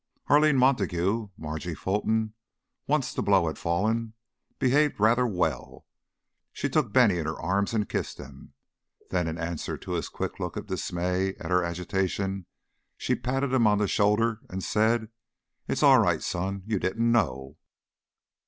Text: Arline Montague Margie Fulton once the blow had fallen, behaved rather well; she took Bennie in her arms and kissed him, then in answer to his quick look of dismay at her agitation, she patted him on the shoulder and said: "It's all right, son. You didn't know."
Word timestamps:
Arline 0.29 0.57
Montague 0.57 1.29
Margie 1.37 1.75
Fulton 1.75 2.33
once 2.87 3.13
the 3.13 3.21
blow 3.21 3.45
had 3.45 3.59
fallen, 3.59 4.13
behaved 4.57 4.99
rather 4.99 5.27
well; 5.27 5.85
she 6.51 6.69
took 6.69 6.91
Bennie 6.91 7.19
in 7.19 7.27
her 7.27 7.39
arms 7.39 7.71
and 7.75 7.87
kissed 7.87 8.17
him, 8.17 8.53
then 9.11 9.27
in 9.27 9.37
answer 9.37 9.77
to 9.77 9.91
his 9.91 10.09
quick 10.09 10.39
look 10.39 10.57
of 10.57 10.65
dismay 10.65 11.35
at 11.35 11.51
her 11.51 11.63
agitation, 11.63 12.47
she 12.97 13.13
patted 13.13 13.53
him 13.53 13.67
on 13.67 13.77
the 13.77 13.87
shoulder 13.87 14.39
and 14.49 14.63
said: 14.63 15.09
"It's 15.67 15.83
all 15.83 15.99
right, 15.99 16.23
son. 16.23 16.63
You 16.65 16.79
didn't 16.79 17.11
know." 17.11 17.57